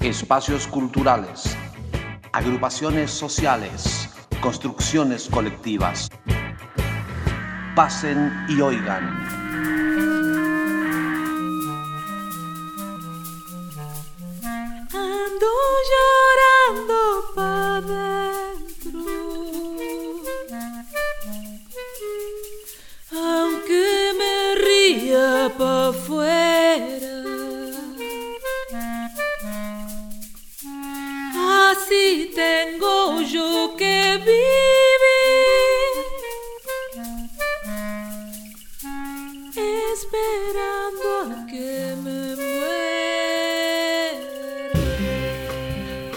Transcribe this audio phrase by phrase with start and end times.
[0.00, 1.56] espacios culturales,
[2.32, 4.08] agrupaciones sociales,
[4.40, 6.08] construcciones colectivas.
[7.74, 9.39] Pasen y oigan.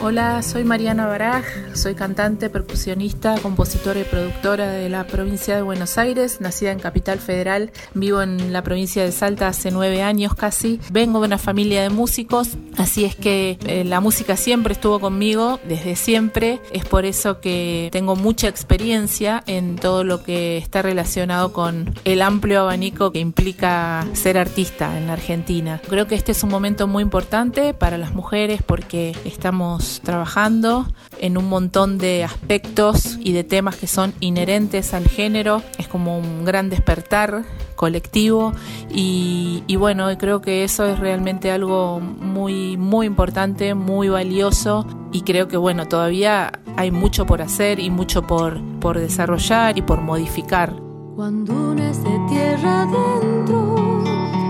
[0.06, 5.98] Hola, soy Mariana Baraj, soy cantante, percusionista, compositora y productora de la provincia de Buenos
[5.98, 10.82] Aires, nacida en Capital Federal, vivo en la provincia de Salta hace nueve años casi,
[10.92, 15.62] vengo de una familia de músicos, así es que eh, la música siempre estuvo conmigo,
[15.70, 21.54] desde siempre, es por eso que tengo mucha experiencia en todo lo que está relacionado
[21.54, 25.80] con el amplio abanico que implica ser artista en la Argentina.
[25.88, 30.88] Creo que este es un momento muy importante para las mujeres porque estamos trabajando
[31.20, 35.62] en un montón de aspectos y de temas que son inherentes al género.
[35.78, 37.44] Es como un gran despertar
[37.76, 38.54] colectivo
[38.90, 45.48] y, bueno, creo que eso es realmente algo muy, muy importante, muy valioso y creo
[45.48, 50.74] que bueno, todavía hay mucho por hacer y mucho por, por desarrollar y por modificar.
[51.16, 54.04] Cuando es de tierra adentro,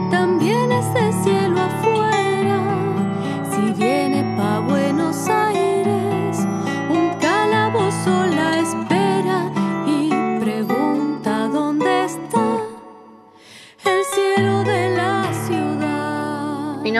[0.09, 2.59] también es de cielo afuera.
[3.51, 4.22] Si viene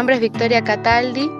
[0.04, 1.32] nombre es Victoria Cataldi,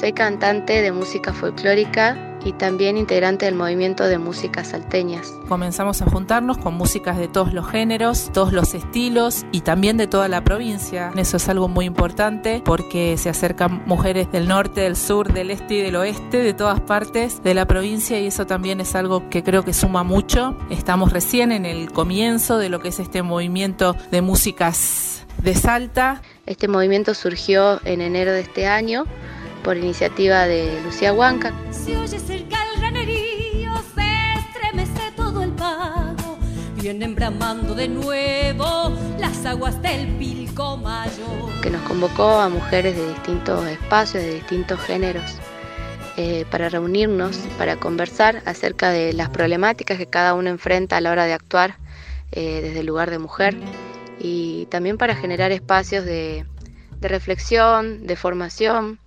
[0.00, 5.34] soy cantante de música folclórica y también integrante del movimiento de músicas salteñas.
[5.48, 10.06] Comenzamos a juntarnos con músicas de todos los géneros, todos los estilos y también de
[10.06, 11.12] toda la provincia.
[11.14, 15.74] Eso es algo muy importante porque se acercan mujeres del norte, del sur, del este
[15.74, 19.42] y del oeste, de todas partes de la provincia y eso también es algo que
[19.42, 20.56] creo que suma mucho.
[20.70, 26.22] Estamos recién en el comienzo de lo que es este movimiento de músicas de Salta.
[26.46, 29.04] Este movimiento surgió en enero de este año
[29.64, 31.52] por iniciativa de Lucía Huanca.
[31.72, 36.38] Si oyes el calranerío, se estremece todo el pago.
[36.76, 41.50] Vienen bramando de nuevo las aguas del Pilcomayo.
[41.64, 45.38] Que nos convocó a mujeres de distintos espacios, de distintos géneros.
[46.16, 51.10] Eh, para reunirnos, para conversar acerca de las problemáticas que cada uno enfrenta a la
[51.10, 51.76] hora de actuar
[52.30, 53.56] eh, desde el lugar de mujer
[54.18, 56.46] y también para generar espacios de,
[57.00, 58.98] reflexión, de formación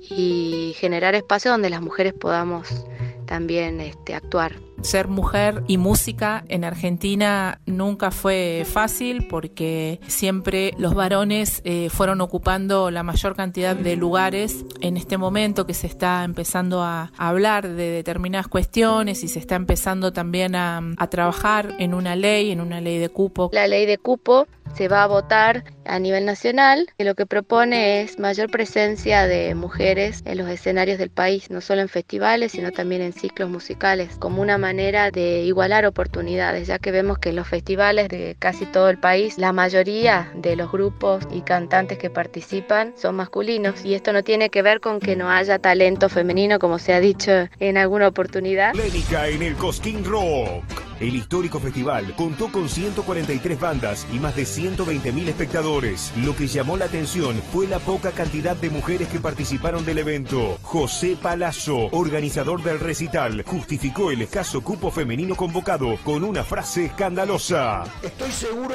[0.00, 2.86] y generar espacios donde las mujeres podamos
[3.32, 10.94] también este, actuar ser mujer y música en Argentina nunca fue fácil porque siempre los
[10.94, 14.64] varones eh, fueron ocupando la mayor cantidad de lugares.
[14.80, 19.54] En este momento que se está empezando a, hablar de determinadas cuestiones y se está
[19.54, 23.50] empezando también a, a trabajar en una ley, en una ley de cupo.
[23.52, 28.02] La ley de cupo se va a votar a nivel nacional y lo que propone
[28.02, 32.72] es mayor presencia de mujeres en los escenarios del país, no solo en festivales, sino
[32.72, 37.36] también en ciclos musicales, como una manera de igualar oportunidades, ya que vemos que en
[37.36, 42.10] los festivales de casi todo el país la mayoría de los grupos y cantantes que
[42.10, 46.58] participan son masculinos y esto no tiene que ver con que no haya talento femenino
[46.58, 48.74] como se ha dicho en alguna oportunidad.
[48.74, 50.64] en el Cosquín Rock.
[51.00, 55.71] El histórico festival contó con 143 bandas y más de 120.000 espectadores.
[55.72, 60.58] Lo que llamó la atención fue la poca cantidad de mujeres que participaron del evento.
[60.60, 67.84] José Palazzo, organizador del recital, justificó el escaso cupo femenino convocado con una frase escandalosa.
[68.02, 68.74] Estoy seguro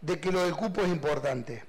[0.00, 1.62] de que lo del cupo es importante,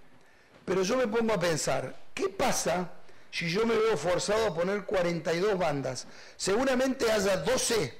[0.65, 2.93] pero yo me pongo a pensar, ¿qué pasa
[3.29, 6.07] si yo me veo forzado a poner 42 bandas?
[6.35, 7.95] Seguramente haya 12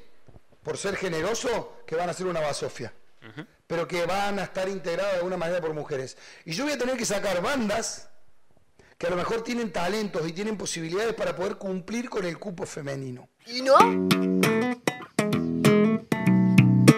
[0.64, 2.92] por ser generoso, que van a ser una basofia.
[3.68, 6.18] Pero que van a estar integradas de alguna manera por mujeres.
[6.46, 8.10] Y yo voy a tener que sacar bandas
[8.98, 12.68] que a lo mejor tienen talentos y tienen posibilidades para poder cumplir con el cupo
[12.68, 13.30] femenino.
[13.48, 13.76] ¿Y no?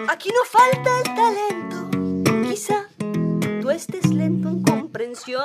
[0.08, 2.44] Aquí no falta el talento.
[2.46, 2.88] Quizá
[3.62, 5.42] tú estés lento en comprensión.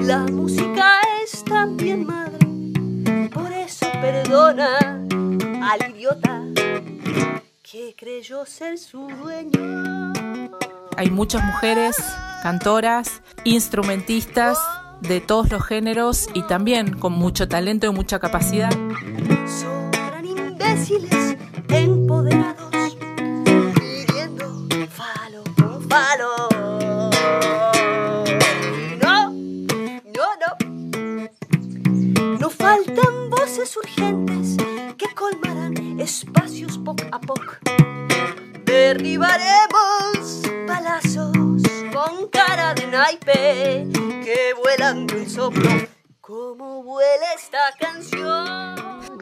[0.00, 2.38] La música es también madre.
[3.28, 4.78] Por eso perdona
[5.60, 6.42] al idiota
[7.74, 10.12] que creyó ser su dueño.
[10.96, 11.96] Hay muchas mujeres
[12.40, 14.56] cantoras, instrumentistas
[15.00, 18.70] de todos los géneros y también con mucho talento y mucha capacidad.
[18.70, 21.36] Sobran imbéciles
[21.68, 22.96] empoderados
[23.74, 26.48] pidiendo falo con falo.
[29.02, 29.30] No,
[30.14, 30.50] no, no.
[32.38, 34.56] No faltan voces urgentes
[34.96, 37.63] que colmarán espacios poco a poco.
[38.94, 41.32] Derribaremos palazos
[41.92, 43.88] con cara de naipe
[44.22, 45.68] que vuelan de un soplo.
[46.20, 48.63] ¿Cómo vuela esta canción?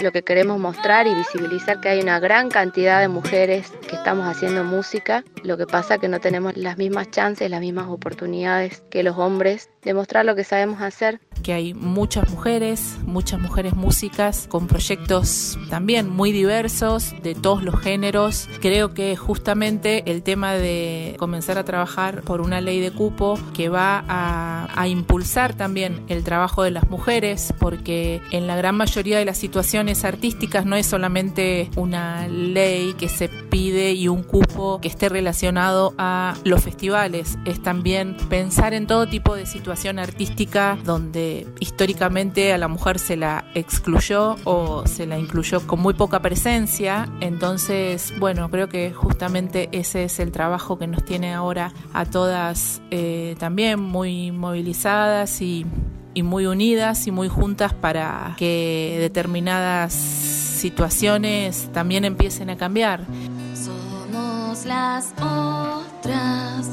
[0.02, 4.26] Lo que queremos mostrar y visibilizar que hay una gran cantidad de mujeres que estamos
[4.26, 5.22] haciendo música.
[5.44, 9.70] Lo que pasa que no tenemos las mismas chances, las mismas oportunidades que los hombres
[9.82, 11.20] de mostrar lo que sabemos hacer.
[11.42, 17.80] Que hay muchas mujeres, muchas mujeres músicas con proyectos también muy diversos, de todos los
[17.80, 18.48] géneros.
[18.60, 23.68] Creo que justamente el tema de comenzar a trabajar por una ley de cupo que
[23.68, 29.18] va a, a impulsar también el trabajo de las mujeres, porque en la gran mayoría
[29.18, 34.80] de las situaciones artísticas no es solamente una ley que se pide y un cupo
[34.80, 40.78] que esté relacionado a los festivales, es también pensar en todo tipo de situación artística
[40.84, 46.20] donde históricamente a la mujer se la excluyó o se la incluyó con muy poca
[46.20, 47.08] presencia.
[47.20, 52.80] Entonces, bueno, creo que justamente ese es el trabajo que nos tiene ahora a todas
[52.90, 55.66] eh, también muy movilizadas y
[56.14, 63.06] y muy unidas y muy juntas para que determinadas situaciones también empiecen a cambiar.
[63.54, 66.68] Somos las otras,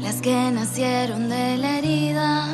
[0.00, 2.46] las que nacieron de la herida.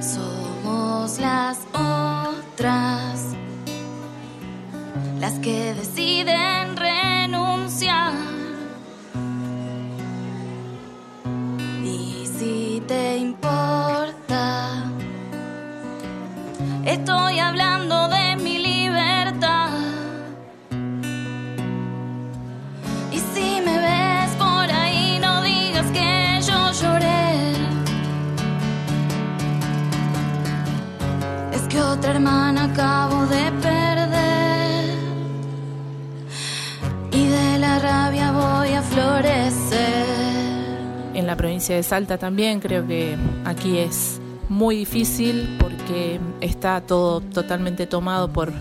[0.00, 3.34] Somos las otras,
[5.20, 6.11] las que deciden
[38.94, 40.06] florecer.
[41.14, 47.20] En la provincia de Salta también creo que aquí es muy difícil porque está todo
[47.20, 48.52] totalmente tomado por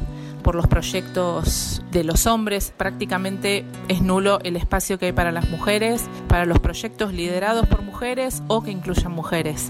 [0.42, 5.50] por los proyectos de los hombres, prácticamente es nulo el espacio que hay para las
[5.50, 9.70] mujeres, para los proyectos liderados por mujeres o que incluyan mujeres.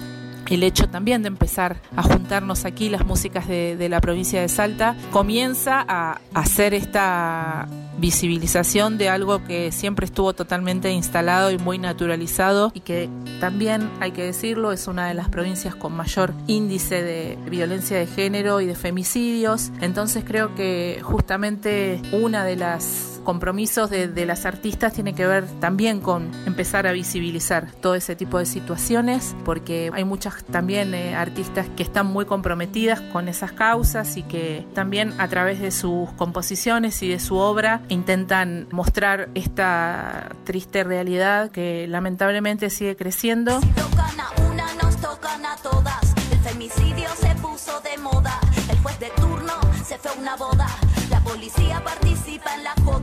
[0.50, 4.50] El hecho también de empezar a juntarnos aquí las músicas de, de la provincia de
[4.50, 7.68] Salta comienza a hacer esta
[8.02, 13.10] visibilización de algo que siempre estuvo totalmente instalado y muy naturalizado y que
[13.40, 18.08] también, hay que decirlo, es una de las provincias con mayor índice de violencia de
[18.08, 19.72] género y de femicidios.
[19.82, 25.46] Entonces creo que justamente una de las compromisos de, de, las artistas tiene que ver
[25.60, 31.16] también con empezar a visibilizar todo ese tipo de situaciones, porque hay muchas también eh,
[31.16, 36.10] artistas que están muy comprometidas con esas causas y que también a través de sus
[36.12, 43.60] composiciones y de su obra intentan mostrar esta triste realidad que lamentablemente sigue creciendo.
[43.62, 46.14] Si tocan a una, nos tocan a todas.
[46.32, 48.40] El femicidio se puso de moda.
[48.70, 50.68] El juez de turno se fue a una boda.
[51.10, 53.01] La policía participa en la joda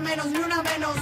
[0.00, 0.94] menos, ni una menos.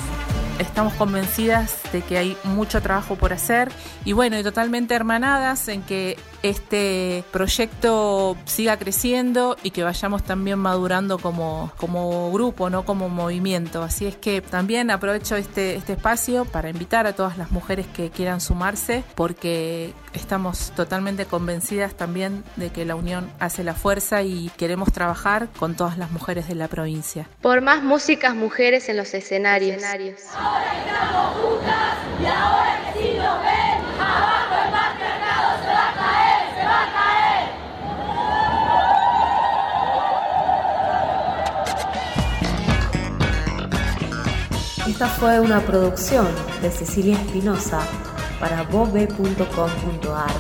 [0.59, 3.71] Estamos convencidas de que hay mucho trabajo por hacer
[4.05, 10.59] y bueno, y totalmente hermanadas en que este proyecto siga creciendo y que vayamos también
[10.59, 13.83] madurando como, como grupo, no como movimiento.
[13.83, 18.11] Así es que también aprovecho este, este espacio para invitar a todas las mujeres que
[18.11, 24.51] quieran sumarse porque estamos totalmente convencidas también de que la unión hace la fuerza y
[24.57, 27.29] queremos trabajar con todas las mujeres de la provincia.
[27.41, 29.83] Por más músicas mujeres en los escenarios.
[30.35, 31.78] Ahora estamos juntas
[44.99, 46.27] Esta fue una producción
[46.61, 47.79] de Cecilia Espinosa
[48.41, 50.38] para bobe.com.ar.